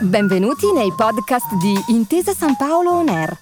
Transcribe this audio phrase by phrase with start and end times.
[0.00, 3.36] Benvenuti nei podcast di Intesa San Paolo On Air,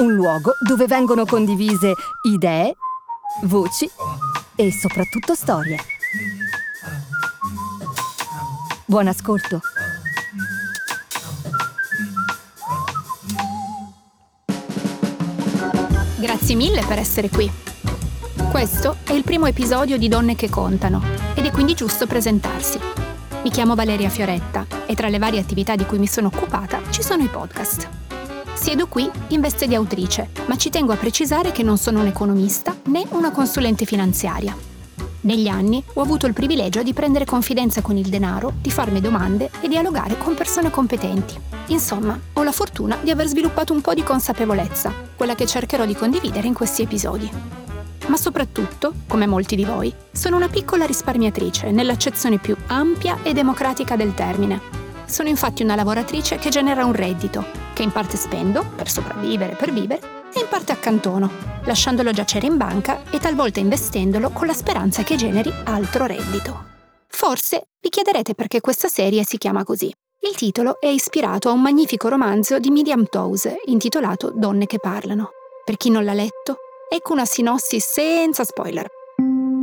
[0.00, 1.92] un luogo dove vengono condivise
[2.22, 2.74] idee,
[3.42, 3.90] voci
[4.54, 5.78] e soprattutto storie.
[8.86, 9.60] Buon ascolto.
[16.18, 17.50] Grazie mille per essere qui.
[18.50, 22.76] Questo è il primo episodio di Donne che contano ed è quindi giusto presentarsi.
[23.44, 27.04] Mi chiamo Valeria Fioretta e tra le varie attività di cui mi sono occupata ci
[27.04, 27.88] sono i podcast.
[28.54, 32.08] Siedo qui in veste di autrice, ma ci tengo a precisare che non sono un
[32.08, 34.56] economista né una consulente finanziaria.
[35.20, 39.48] Negli anni ho avuto il privilegio di prendere confidenza con il denaro, di farmi domande
[39.60, 41.40] e dialogare con persone competenti.
[41.66, 45.94] Insomma, ho la fortuna di aver sviluppato un po' di consapevolezza, quella che cercherò di
[45.94, 47.65] condividere in questi episodi.
[48.06, 53.96] Ma soprattutto, come molti di voi, sono una piccola risparmiatrice nell'accezione più ampia e democratica
[53.96, 54.60] del termine.
[55.06, 59.72] Sono infatti una lavoratrice che genera un reddito, che in parte spendo per sopravvivere, per
[59.72, 60.00] vivere,
[60.32, 61.30] e in parte accantono,
[61.64, 66.64] lasciandolo giacere in banca e talvolta investendolo con la speranza che generi altro reddito.
[67.08, 69.92] Forse vi chiederete perché questa serie si chiama così.
[70.20, 75.30] Il titolo è ispirato a un magnifico romanzo di Miriam Toews intitolato Donne che parlano.
[75.64, 76.56] Per chi non l'ha letto,
[76.88, 78.88] ecco una sinossi senza spoiler.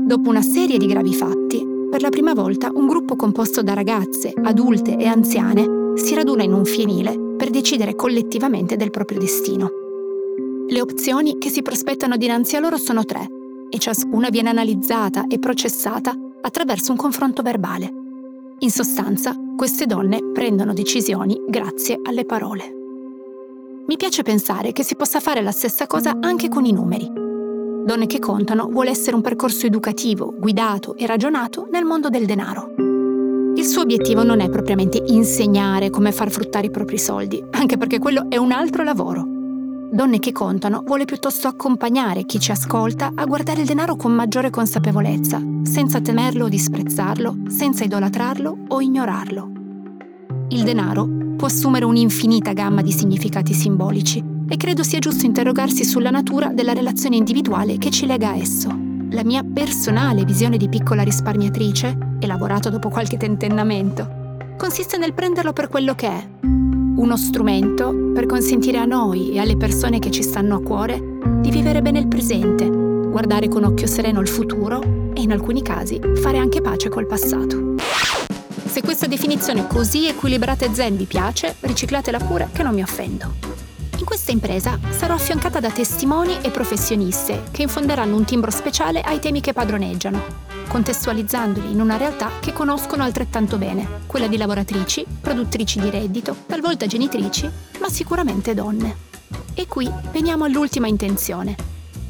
[0.05, 4.33] Dopo una serie di gravi fatti, per la prima volta un gruppo composto da ragazze,
[4.43, 9.69] adulte e anziane si raduna in un fienile per decidere collettivamente del proprio destino.
[10.67, 13.27] Le opzioni che si prospettano dinanzi a loro sono tre
[13.69, 17.91] e ciascuna viene analizzata e processata attraverso un confronto verbale.
[18.59, 22.82] In sostanza, queste donne prendono decisioni grazie alle parole.
[23.85, 27.05] Mi piace pensare che si possa fare la stessa cosa anche con i numeri.
[27.85, 32.73] Donne che contano vuole essere un percorso educativo, guidato e ragionato nel mondo del denaro.
[33.57, 37.99] Il suo obiettivo non è propriamente insegnare come far fruttare i propri soldi, anche perché
[37.99, 39.25] quello è un altro lavoro.
[39.91, 44.49] Donne che contano vuole piuttosto accompagnare chi ci ascolta a guardare il denaro con maggiore
[44.49, 49.51] consapevolezza, senza temerlo o disprezzarlo, senza idolatrarlo o ignorarlo.
[50.47, 56.09] Il denaro può assumere un'infinita gamma di significati simbolici e credo sia giusto interrogarsi sulla
[56.09, 58.69] natura della relazione individuale che ci lega a esso.
[59.09, 64.21] La mia personale visione di piccola risparmiatrice, elaborata dopo qualche tentennamento,
[64.57, 66.27] consiste nel prenderlo per quello che è,
[66.95, 71.51] uno strumento per consentire a noi e alle persone che ci stanno a cuore di
[71.51, 76.37] vivere bene il presente, guardare con occhio sereno il futuro e in alcuni casi fare
[76.37, 77.75] anche pace col passato.
[78.73, 83.35] Se questa definizione così equilibrata e zen vi piace, riciclatela pure che non mi offendo.
[83.99, 89.19] In questa impresa sarò affiancata da testimoni e professioniste che infonderanno un timbro speciale ai
[89.19, 90.19] temi che padroneggiano,
[90.67, 96.87] contestualizzandoli in una realtà che conoscono altrettanto bene, quella di lavoratrici, produttrici di reddito, talvolta
[96.87, 97.47] genitrici,
[97.79, 98.95] ma sicuramente donne.
[99.53, 101.55] E qui veniamo all'ultima intenzione.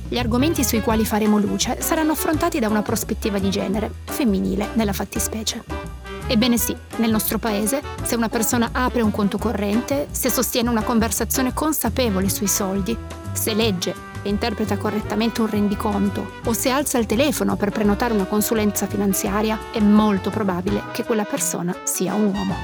[0.08, 4.94] Gli argomenti sui quali faremo luce saranno affrontati da una prospettiva di genere, femminile nella
[4.94, 5.83] fattispecie.
[6.28, 10.84] Ebbene sì, nel nostro paese, se una persona apre un conto corrente, se sostiene una
[10.84, 12.98] conversazione consapevole sui soldi,
[13.34, 18.26] se legge e interpreta correttamente un rendiconto o se alza il telefono per prenotare una
[18.26, 22.56] consulenza finanziaria, è molto probabile che quella persona sia un uomo.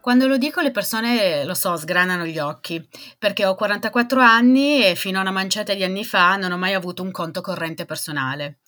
[0.00, 2.86] Quando lo dico le persone, lo so, sgranano gli occhi,
[3.18, 6.74] perché ho 44 anni e fino a una manciata di anni fa non ho mai
[6.74, 8.60] avuto un conto corrente personale.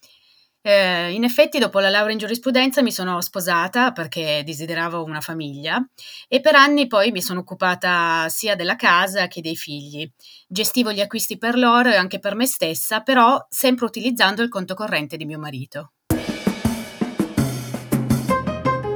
[0.65, 5.85] Eh, in effetti, dopo la laurea in giurisprudenza mi sono sposata perché desideravo una famiglia
[6.29, 10.09] e per anni poi mi sono occupata sia della casa che dei figli.
[10.47, 14.75] Gestivo gli acquisti per loro e anche per me stessa, però sempre utilizzando il conto
[14.75, 15.95] corrente di mio marito.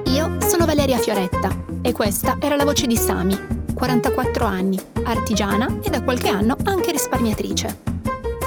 [0.05, 3.37] Io sono Valeria Fioretta e questa era la voce di Sami,
[3.75, 7.96] 44 anni, artigiana e da qualche anno anche risparmiatrice.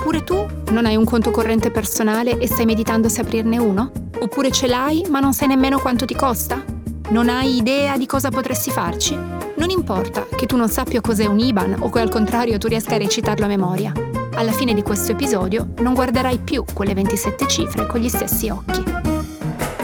[0.10, 3.92] Pure tu non hai un conto corrente personale e stai meditando se aprirne uno?
[4.18, 6.66] Oppure ce l'hai ma non sai nemmeno quanto ti costa?
[7.10, 9.14] Non hai idea di cosa potresti farci?
[9.14, 12.96] Non importa che tu non sappia cos'è un IBAN o che al contrario tu riesca
[12.96, 13.92] a recitarlo a memoria.
[14.34, 18.84] Alla fine di questo episodio non guarderai più quelle 27 cifre con gli stessi occhi.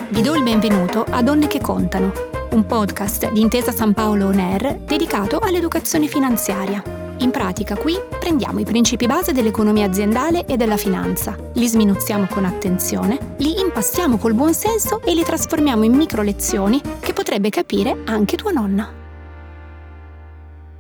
[0.10, 2.12] Vi do il benvenuto a Donne che contano,
[2.50, 8.60] un podcast di Intesa San Paolo On Air dedicato all'educazione finanziaria in pratica qui prendiamo
[8.60, 14.34] i principi base dell'economia aziendale e della finanza, li sminuzziamo con attenzione, li impastiamo col
[14.34, 18.92] buon senso e li trasformiamo in micro lezioni che potrebbe capire anche tua nonna.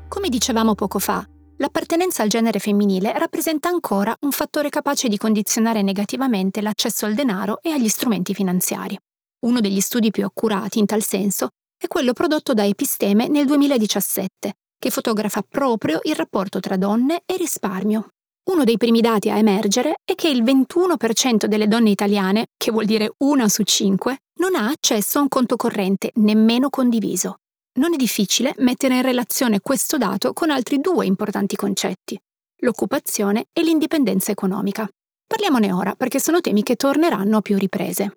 [0.07, 1.25] Come dicevamo poco fa,
[1.57, 7.59] l'appartenenza al genere femminile rappresenta ancora un fattore capace di condizionare negativamente l'accesso al denaro
[7.61, 8.97] e agli strumenti finanziari.
[9.45, 14.53] Uno degli studi più accurati in tal senso è quello prodotto da Episteme nel 2017,
[14.85, 18.09] che fotografa proprio il rapporto tra donne e risparmio.
[18.51, 22.85] Uno dei primi dati a emergere è che il 21% delle donne italiane, che vuol
[22.85, 27.37] dire una su cinque, non ha accesso a un conto corrente nemmeno condiviso.
[27.79, 32.15] Non è difficile mettere in relazione questo dato con altri due importanti concetti,
[32.57, 34.87] l'occupazione e l'indipendenza economica.
[35.25, 38.13] Parliamone ora perché sono temi che torneranno a più riprese.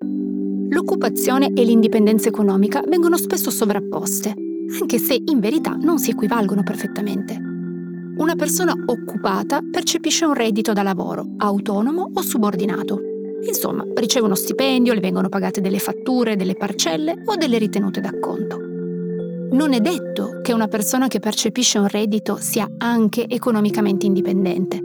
[0.69, 4.35] L'occupazione e l'indipendenza economica vengono spesso sovrapposte,
[4.81, 7.41] anche se in verità non si equivalgono perfettamente.
[8.19, 13.01] Una persona occupata percepisce un reddito da lavoro, autonomo o subordinato.
[13.47, 18.59] Insomma, riceve uno stipendio, le vengono pagate delle fatture, delle parcelle o delle ritenute d'acconto.
[19.53, 24.83] Non è detto che una persona che percepisce un reddito sia anche economicamente indipendente.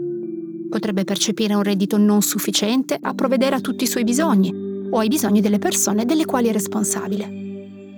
[0.69, 4.53] Potrebbe percepire un reddito non sufficiente a provvedere a tutti i suoi bisogni
[4.89, 7.42] o ai bisogni delle persone delle quali è responsabile.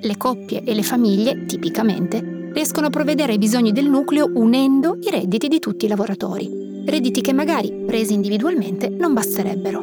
[0.01, 5.09] Le coppie e le famiglie, tipicamente, riescono a provvedere ai bisogni del nucleo unendo i
[5.09, 9.79] redditi di tutti i lavoratori, redditi che magari, presi individualmente, non basterebbero.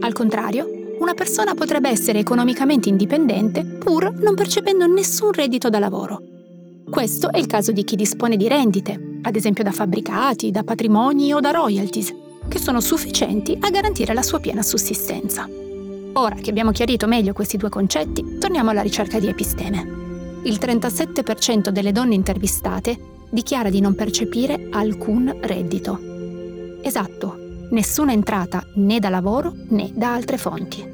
[0.00, 0.68] Al contrario,
[0.98, 6.22] una persona potrebbe essere economicamente indipendente pur non percependo nessun reddito da lavoro.
[6.88, 11.32] Questo è il caso di chi dispone di rendite, ad esempio da fabbricati, da patrimoni
[11.32, 12.14] o da royalties,
[12.48, 15.48] che sono sufficienti a garantire la sua piena sussistenza.
[16.14, 20.00] Ora che abbiamo chiarito meglio questi due concetti, torniamo alla ricerca di episteme
[20.44, 22.98] il 37% delle donne intervistate
[23.30, 26.80] dichiara di non percepire alcun reddito.
[26.82, 30.90] Esatto, nessuna entrata né da lavoro né da altre fonti.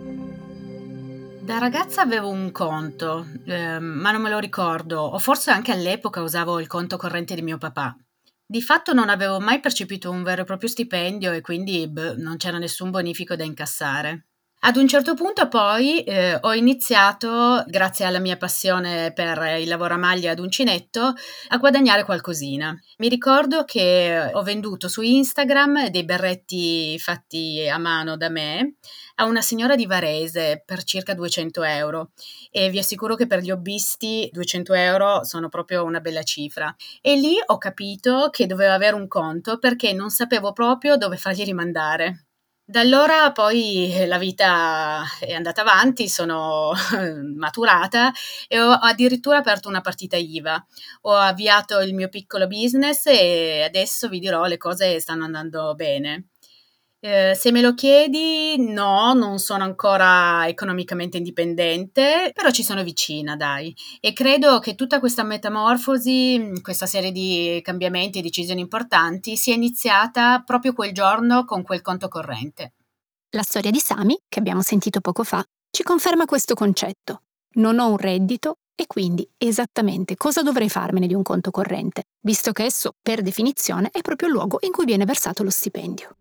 [1.41, 6.21] Da ragazza avevo un conto, eh, ma non me lo ricordo, o forse anche all'epoca
[6.21, 7.97] usavo il conto corrente di mio papà.
[8.45, 12.37] Di fatto non avevo mai percepito un vero e proprio stipendio e quindi beh, non
[12.37, 14.27] c'era nessun bonifico da incassare.
[14.61, 19.95] Ad un certo punto poi eh, ho iniziato, grazie alla mia passione per il lavoro
[19.95, 21.15] a maglia ad uncinetto,
[21.49, 22.77] a guadagnare qualcosina.
[22.97, 28.75] Mi ricordo che ho venduto su Instagram dei berretti fatti a mano da me
[29.21, 32.11] a una signora di Varese per circa 200 euro
[32.51, 36.75] e vi assicuro che per gli hobbisti 200 euro sono proprio una bella cifra.
[37.01, 41.45] E lì ho capito che dovevo avere un conto perché non sapevo proprio dove fargli
[41.45, 42.28] rimandare.
[42.71, 46.73] Da allora poi la vita è andata avanti, sono
[47.37, 48.13] maturata
[48.47, 50.63] e ho addirittura aperto una partita IVA.
[51.03, 56.27] Ho avviato il mio piccolo business e adesso vi dirò le cose stanno andando bene.
[57.01, 63.37] Eh, se me lo chiedi, no, non sono ancora economicamente indipendente, però ci sono vicina,
[63.37, 63.73] dai.
[64.01, 70.43] E credo che tutta questa metamorfosi, questa serie di cambiamenti e decisioni importanti, sia iniziata
[70.45, 72.73] proprio quel giorno con quel conto corrente.
[73.31, 77.23] La storia di Sami, che abbiamo sentito poco fa, ci conferma questo concetto.
[77.55, 82.51] Non ho un reddito e quindi esattamente cosa dovrei farmene di un conto corrente, visto
[82.51, 86.17] che esso, per definizione, è proprio il luogo in cui viene versato lo stipendio.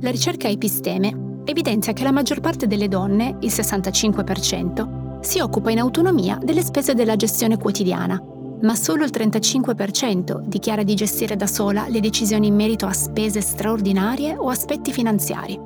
[0.00, 5.80] La ricerca Episteme evidenzia che la maggior parte delle donne, il 65%, si occupa in
[5.80, 8.22] autonomia delle spese della gestione quotidiana,
[8.60, 13.40] ma solo il 35% dichiara di gestire da sola le decisioni in merito a spese
[13.40, 15.58] straordinarie o aspetti finanziari.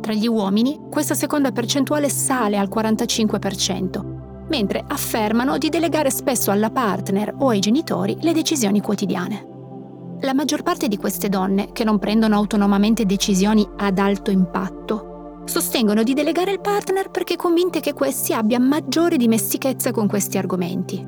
[0.00, 6.70] Tra gli uomini questa seconda percentuale sale al 45%, mentre affermano di delegare spesso alla
[6.70, 9.57] partner o ai genitori le decisioni quotidiane.
[10.22, 16.02] La maggior parte di queste donne, che non prendono autonomamente decisioni ad alto impatto, sostengono
[16.02, 21.06] di delegare il partner perché convinte che questi abbia maggiore dimestichezza con questi argomenti.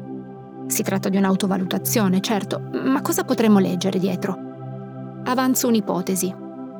[0.68, 4.38] Si tratta di un'autovalutazione, certo, ma cosa potremmo leggere dietro?
[5.24, 6.32] Avanzo un'ipotesi.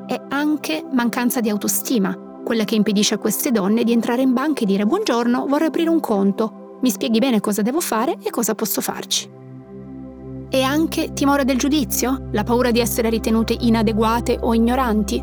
[0.06, 4.62] È anche mancanza di autostima, quella che impedisce a queste donne di entrare in banca
[4.62, 8.54] e dire buongiorno, vorrei aprire un conto, mi spieghi bene cosa devo fare e cosa
[8.54, 9.38] posso farci.
[10.52, 12.26] E anche timore del giudizio?
[12.32, 15.22] La paura di essere ritenute inadeguate o ignoranti?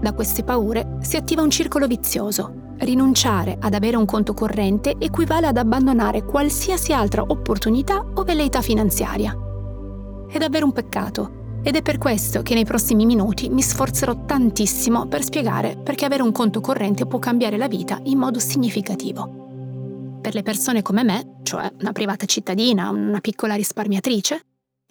[0.00, 2.72] Da queste paure si attiva un circolo vizioso.
[2.78, 9.32] Rinunciare ad avere un conto corrente equivale ad abbandonare qualsiasi altra opportunità o velleità finanziaria.
[10.28, 15.06] È davvero un peccato ed è per questo che nei prossimi minuti mi sforzerò tantissimo
[15.06, 20.18] per spiegare perché avere un conto corrente può cambiare la vita in modo significativo.
[20.20, 24.40] Per le persone come me, cioè una privata cittadina, una piccola risparmiatrice,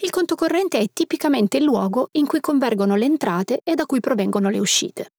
[0.03, 4.01] il conto corrente è tipicamente il luogo in cui convergono le entrate e da cui
[4.01, 5.11] provengono le uscite.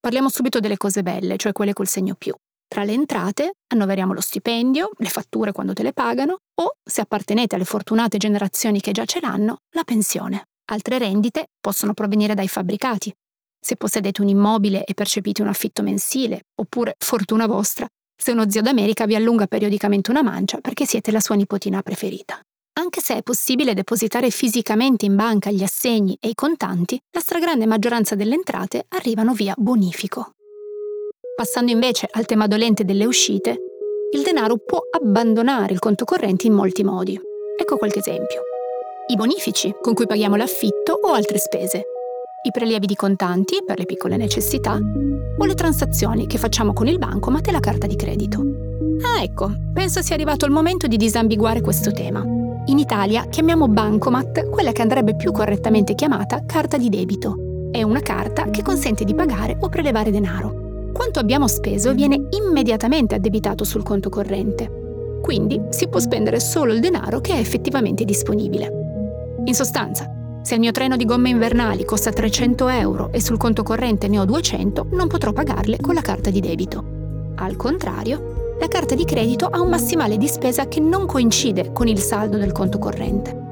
[0.00, 2.34] Parliamo subito delle cose belle, cioè quelle col segno più.
[2.66, 7.54] Tra le entrate annoveriamo lo stipendio, le fatture quando te le pagano o, se appartenete
[7.54, 10.46] alle fortunate generazioni che già ce l'hanno, la pensione.
[10.72, 13.14] Altre rendite possono provenire dai fabbricati.
[13.60, 18.60] Se possedete un immobile e percepite un affitto mensile, oppure, fortuna vostra, se uno zio
[18.60, 22.40] d'America vi allunga periodicamente una mancia perché siete la sua nipotina preferita.
[22.78, 27.64] Anche se è possibile depositare fisicamente in banca gli assegni e i contanti, la stragrande
[27.64, 30.32] maggioranza delle entrate arrivano via bonifico.
[31.34, 33.56] Passando invece al tema dolente delle uscite,
[34.12, 37.18] il denaro può abbandonare il conto corrente in molti modi.
[37.58, 38.42] Ecco qualche esempio.
[39.08, 41.82] I bonifici, con cui paghiamo l'affitto o altre spese.
[42.46, 46.98] I prelievi di contanti per le piccole necessità o le transazioni che facciamo con il
[46.98, 48.42] bancomat e la carta di credito.
[49.02, 52.45] Ah ecco, penso sia arrivato il momento di disambiguare questo tema.
[52.68, 57.68] In Italia chiamiamo bancomat quella che andrebbe più correttamente chiamata carta di debito.
[57.70, 60.90] È una carta che consente di pagare o prelevare denaro.
[60.92, 65.20] Quanto abbiamo speso viene immediatamente addebitato sul conto corrente.
[65.22, 69.38] Quindi si può spendere solo il denaro che è effettivamente disponibile.
[69.44, 70.10] In sostanza,
[70.42, 74.18] se il mio treno di gomme invernali costa 300 euro e sul conto corrente ne
[74.18, 76.84] ho 200, non potrò pagarle con la carta di debito.
[77.36, 81.88] Al contrario, la carta di credito ha un massimale di spesa che non coincide con
[81.88, 83.44] il saldo del conto corrente.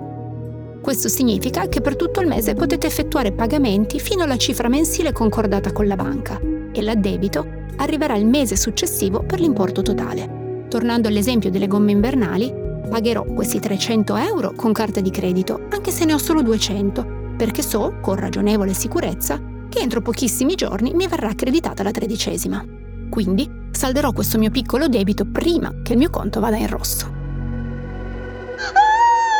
[0.81, 5.73] Questo significa che per tutto il mese potete effettuare pagamenti fino alla cifra mensile concordata
[5.73, 6.39] con la banca
[6.73, 10.67] e l'addebito arriverà il mese successivo per l'importo totale.
[10.69, 12.53] Tornando all'esempio delle gomme invernali,
[12.89, 17.63] pagherò questi 300 euro con carta di credito, anche se ne ho solo 200, perché
[17.63, 22.65] so, con ragionevole sicurezza, che entro pochissimi giorni mi verrà accreditata la tredicesima.
[23.09, 27.07] Quindi salderò questo mio piccolo debito prima che il mio conto vada in rosso.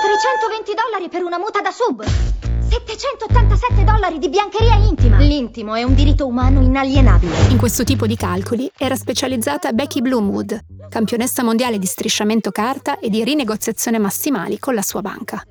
[0.05, 2.05] 320 dollari per una muta da sub!
[2.69, 5.19] 787 dollari di biancheria intima!
[5.19, 7.49] L'intimo è un diritto umano inalienabile.
[7.49, 13.09] In questo tipo di calcoli era specializzata Becky Bloomwood, campionessa mondiale di strisciamento carta e
[13.09, 15.43] di rinegoziazione massimali con la sua banca.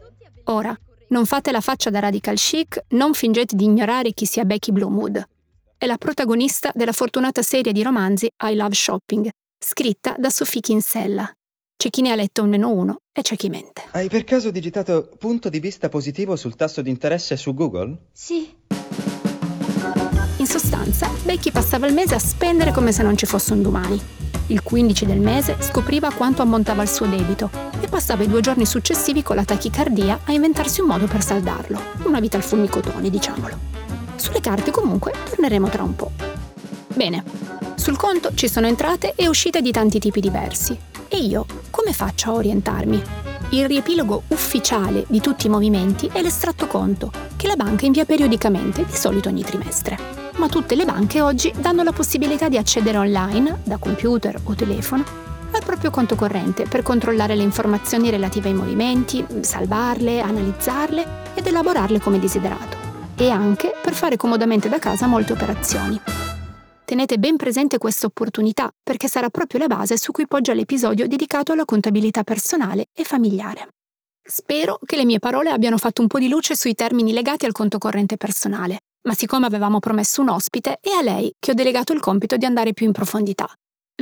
[0.46, 0.78] Ora,
[1.10, 5.32] non fate la faccia da radical chic, non fingete di ignorare chi sia Becky Bloomwood
[5.84, 11.30] è la protagonista della fortunata serie di romanzi I Love Shopping, scritta da Sophie Kinsella.
[11.76, 13.84] C'è chi ne ha letto un meno uno e c'è chi mente.
[13.92, 17.98] Hai per caso digitato punto di vista positivo sul tasso di interesse su Google?
[18.14, 18.50] Sì.
[20.38, 24.02] In sostanza, Becky passava il mese a spendere come se non ci fosse un domani.
[24.48, 27.50] Il 15 del mese scopriva quanto ammontava il suo debito
[27.82, 31.78] e passava i due giorni successivi con la tachicardia a inventarsi un modo per saldarlo.
[32.06, 33.83] Una vita al fulmicotone, diciamolo.
[34.16, 36.12] Sulle carte comunque torneremo tra un po'.
[36.94, 37.24] Bene,
[37.76, 40.78] sul conto ci sono entrate e uscite di tanti tipi diversi.
[41.08, 43.02] E io come faccio a orientarmi?
[43.50, 48.86] Il riepilogo ufficiale di tutti i movimenti è l'estratto conto, che la banca invia periodicamente,
[48.86, 49.98] di solito ogni trimestre.
[50.38, 55.04] Ma tutte le banche oggi danno la possibilità di accedere online, da computer o telefono,
[55.52, 61.06] al proprio conto corrente per controllare le informazioni relative ai movimenti, salvarle, analizzarle
[61.36, 62.73] ed elaborarle come desiderato
[63.18, 66.00] e anche per fare comodamente da casa molte operazioni.
[66.86, 71.52] Tenete ben presente questa opportunità perché sarà proprio la base su cui poggia l'episodio dedicato
[71.52, 73.70] alla contabilità personale e familiare.
[74.26, 77.52] Spero che le mie parole abbiano fatto un po' di luce sui termini legati al
[77.52, 81.94] conto corrente personale, ma siccome avevamo promesso un ospite, è a lei che ho delegato
[81.94, 83.50] il compito di andare più in profondità.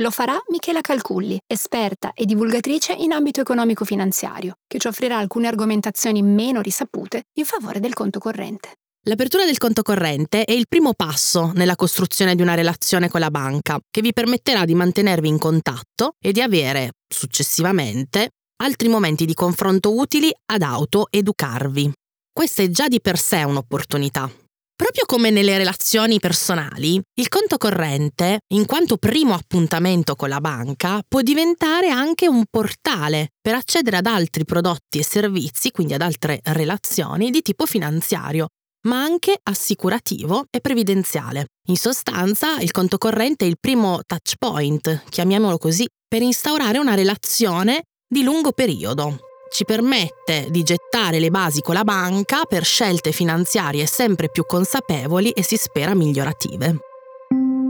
[0.00, 6.22] Lo farà Michela Calculli, esperta e divulgatrice in ambito economico-finanziario, che ci offrirà alcune argomentazioni
[6.22, 8.76] meno risapute in favore del conto corrente.
[9.06, 13.32] L'apertura del conto corrente è il primo passo nella costruzione di una relazione con la
[13.32, 18.28] banca, che vi permetterà di mantenervi in contatto e di avere, successivamente,
[18.62, 21.92] altri momenti di confronto utili ad autoeducarvi.
[22.32, 24.30] Questa è già di per sé un'opportunità.
[24.72, 31.02] Proprio come nelle relazioni personali, il conto corrente, in quanto primo appuntamento con la banca,
[31.06, 36.38] può diventare anche un portale per accedere ad altri prodotti e servizi, quindi ad altre
[36.44, 38.46] relazioni di tipo finanziario,
[38.82, 41.46] ma anche assicurativo e previdenziale.
[41.68, 46.94] In sostanza, il conto corrente è il primo touch point, chiamiamolo così, per instaurare una
[46.94, 49.18] relazione di lungo periodo.
[49.50, 55.30] Ci permette di gettare le basi con la banca per scelte finanziarie sempre più consapevoli
[55.30, 56.78] e si spera migliorative.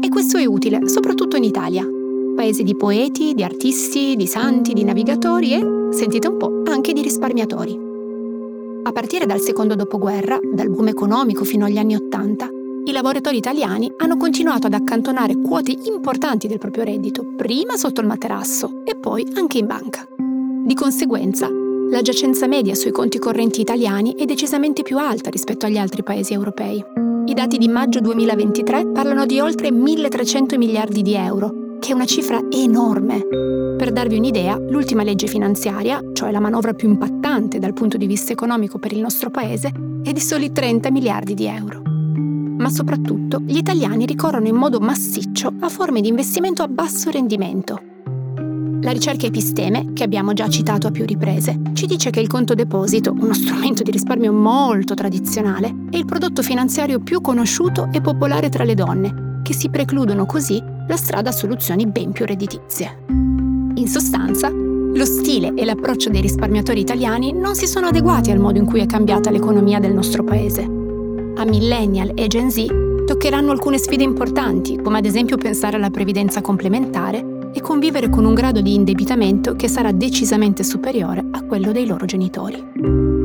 [0.00, 1.87] E questo è utile, soprattutto in Italia,
[2.35, 7.02] paese di poeti, di artisti, di santi, di navigatori e, sentite un po', anche di
[7.02, 7.92] risparmiatori.
[8.85, 12.49] A partire dal secondo dopoguerra, dal boom economico fino agli anni Ottanta,
[12.85, 18.09] i lavoratori italiani hanno continuato ad accantonare quote importanti del proprio reddito, prima sotto il
[18.09, 20.05] materasso e poi anche in banca.
[20.65, 25.79] Di conseguenza, la giacenza media sui conti correnti italiani è decisamente più alta rispetto agli
[25.79, 26.85] altri paesi europei.
[27.27, 32.07] I dati di maggio 2023 parlano di oltre 1.300 miliardi di euro, che è una
[32.07, 33.27] cifra enorme.
[33.77, 38.31] Per darvi un'idea, l'ultima legge finanziaria, cioè la manovra più impattante dal punto di vista
[38.31, 39.73] economico per il nostro paese,
[40.05, 41.83] è di soli 30 miliardi di euro.
[42.57, 47.83] Ma soprattutto gli italiani ricorrono in modo massiccio a forme di investimento a basso rendimento.
[48.83, 52.55] La ricerca Episteme, che abbiamo già citato a più riprese, ci dice che il conto
[52.55, 58.51] deposito, uno strumento di risparmio molto tradizionale, è il prodotto finanziario più conosciuto e popolare
[58.51, 63.05] tra le donne, che si precludono così la strada a soluzioni ben più redditizie.
[63.75, 68.59] In sostanza, lo stile e l'approccio dei risparmiatori italiani non si sono adeguati al modo
[68.59, 70.63] in cui è cambiata l'economia del nostro paese.
[70.63, 72.67] A millennial e Gen Z
[73.07, 78.35] toccheranno alcune sfide importanti, come ad esempio pensare alla previdenza complementare e convivere con un
[78.35, 83.22] grado di indebitamento che sarà decisamente superiore a quello dei loro genitori.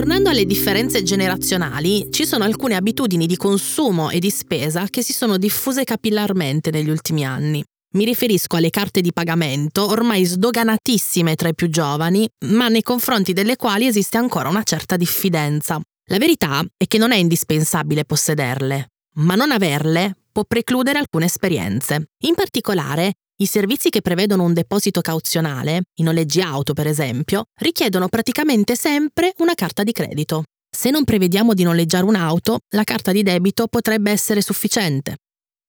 [0.00, 5.12] Tornando alle differenze generazionali, ci sono alcune abitudini di consumo e di spesa che si
[5.12, 7.62] sono diffuse capillarmente negli ultimi anni.
[7.96, 13.34] Mi riferisco alle carte di pagamento, ormai sdoganatissime tra i più giovani, ma nei confronti
[13.34, 15.78] delle quali esiste ancora una certa diffidenza.
[16.08, 22.08] La verità è che non è indispensabile possederle, ma non averle può precludere alcune esperienze.
[22.22, 28.08] In particolare, i servizi che prevedono un deposito cauzionale, i noleggi auto per esempio, richiedono
[28.08, 30.44] praticamente sempre una carta di credito.
[30.70, 35.16] Se non prevediamo di noleggiare un'auto, la carta di debito potrebbe essere sufficiente.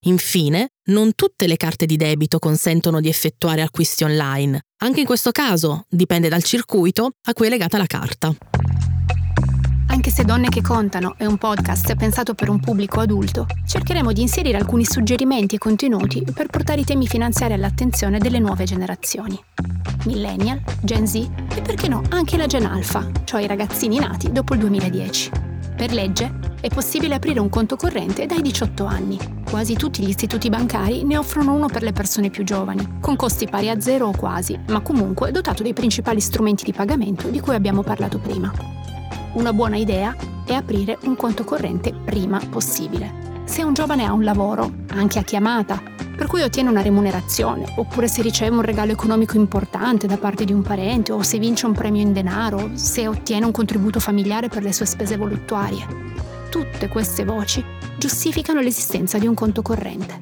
[0.05, 4.61] Infine, non tutte le carte di debito consentono di effettuare acquisti online.
[4.83, 8.35] Anche in questo caso dipende dal circuito a cui è legata la carta.
[10.01, 14.21] Anche se Donne che contano è un podcast pensato per un pubblico adulto, cercheremo di
[14.21, 19.39] inserire alcuni suggerimenti e contenuti per portare i temi finanziari all'attenzione delle nuove generazioni.
[20.05, 24.55] Millennial, Gen Z e perché no anche la Gen Alpha, cioè i ragazzini nati dopo
[24.55, 25.29] il 2010.
[25.75, 29.19] Per legge è possibile aprire un conto corrente dai 18 anni.
[29.47, 33.47] Quasi tutti gli istituti bancari ne offrono uno per le persone più giovani, con costi
[33.47, 37.53] pari a zero o quasi, ma comunque dotato dei principali strumenti di pagamento di cui
[37.53, 38.80] abbiamo parlato prima.
[39.33, 40.13] Una buona idea
[40.45, 43.39] è aprire un conto corrente prima possibile.
[43.45, 45.81] Se un giovane ha un lavoro, anche a chiamata,
[46.17, 50.51] per cui ottiene una remunerazione, oppure se riceve un regalo economico importante da parte di
[50.51, 54.63] un parente, o se vince un premio in denaro, se ottiene un contributo familiare per
[54.63, 55.87] le sue spese voluttuarie.
[56.49, 57.63] Tutte queste voci
[57.97, 60.19] giustificano l'esistenza di un conto corrente.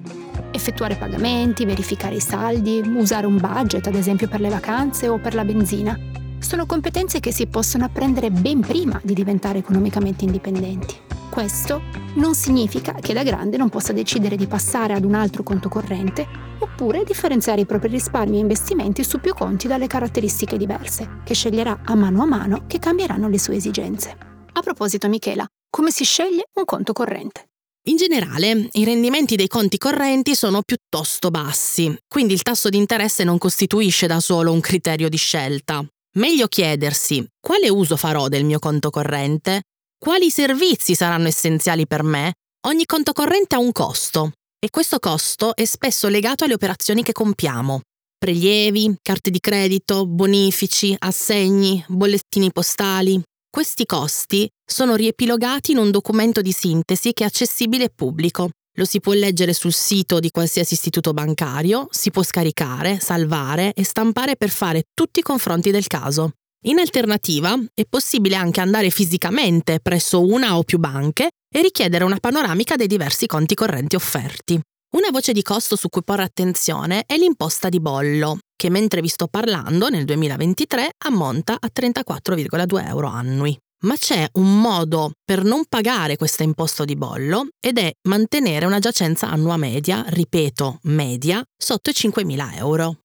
[0.51, 5.33] Effettuare pagamenti, verificare i saldi, usare un budget, ad esempio per le vacanze o per
[5.33, 5.97] la benzina,
[6.39, 10.95] sono competenze che si possono apprendere ben prima di diventare economicamente indipendenti.
[11.29, 11.81] Questo
[12.15, 16.27] non significa che da grande non possa decidere di passare ad un altro conto corrente
[16.59, 21.81] oppure differenziare i propri risparmi e investimenti su più conti dalle caratteristiche diverse, che sceglierà
[21.85, 24.17] a mano a mano che cambieranno le sue esigenze.
[24.51, 27.47] A proposito, Michela, come si sceglie un conto corrente?
[27.87, 33.23] In generale, i rendimenti dei conti correnti sono piuttosto bassi, quindi il tasso di interesse
[33.23, 35.85] non costituisce da solo un criterio di scelta.
[36.17, 39.61] Meglio chiedersi quale uso farò del mio conto corrente
[39.99, 42.33] quali servizi saranno essenziali per me?
[42.67, 47.11] Ogni conto corrente ha un costo e questo costo è spesso legato alle operazioni che
[47.11, 47.81] compiamo.
[48.17, 53.21] Prelievi, carte di credito, bonifici, assegni, bollettini postali.
[53.49, 58.49] Questi costi sono riepilogati in un documento di sintesi che è accessibile e pubblico.
[58.79, 63.83] Lo si può leggere sul sito di qualsiasi istituto bancario, si può scaricare, salvare e
[63.83, 66.35] stampare per fare tutti i confronti del caso.
[66.63, 72.19] In alternativa, è possibile anche andare fisicamente presso una o più banche e richiedere una
[72.21, 74.57] panoramica dei diversi conti correnti offerti.
[74.95, 79.09] Una voce di costo su cui porre attenzione è l'imposta di bollo, che mentre vi
[79.09, 83.59] sto parlando nel 2023 ammonta a 34,2 euro annui.
[83.81, 88.79] Ma c'è un modo per non pagare questa imposta di bollo ed è mantenere una
[88.79, 92.97] giacenza annua media, ripeto, media, sotto i 5.000 euro.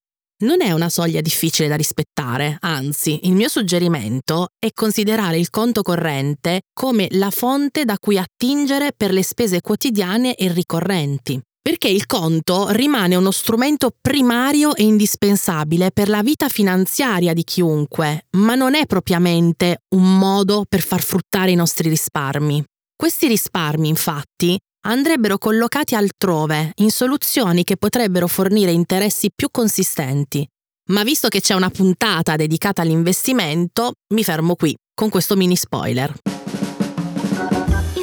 [0.44, 5.82] Non è una soglia difficile da rispettare, anzi, il mio suggerimento è considerare il conto
[5.82, 12.04] corrente come la fonte da cui attingere per le spese quotidiane e ricorrenti, perché il
[12.04, 18.74] conto rimane uno strumento primario e indispensabile per la vita finanziaria di chiunque, ma non
[18.74, 22.62] è propriamente un modo per far fruttare i nostri risparmi.
[22.94, 30.46] Questi risparmi, infatti, andrebbero collocati altrove, in soluzioni che potrebbero fornire interessi più consistenti.
[30.90, 36.12] Ma visto che c'è una puntata dedicata all'investimento, mi fermo qui con questo mini spoiler.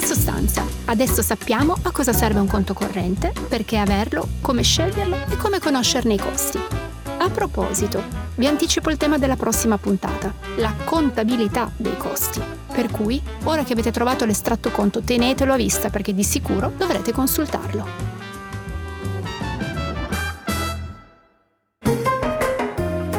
[0.01, 5.37] In sostanza, adesso sappiamo a cosa serve un conto corrente, perché averlo, come sceglierlo e
[5.37, 6.59] come conoscerne i costi.
[7.19, 8.01] A proposito,
[8.33, 12.41] vi anticipo il tema della prossima puntata, la contabilità dei costi.
[12.73, 17.11] Per cui, ora che avete trovato l'estratto conto, tenetelo a vista perché di sicuro dovrete
[17.11, 17.85] consultarlo.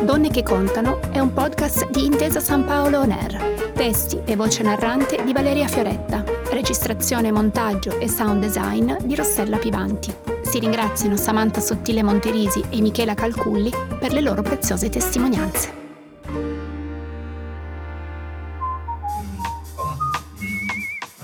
[0.02, 3.70] Donne che contano è un podcast di Intesa San Paolo On Air.
[3.72, 6.31] Testi e voce narrante di Valeria Fioretta.
[6.62, 10.14] Registrazione, montaggio e sound design di Rossella Pivanti.
[10.42, 15.72] Si ringraziano Samantha Sottile Monterisi e Michela Calculli per le loro preziose testimonianze.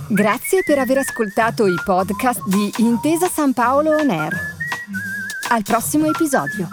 [0.09, 4.37] Grazie per aver ascoltato i podcast di Intesa San Paolo On Air.
[5.51, 6.69] Al prossimo episodio.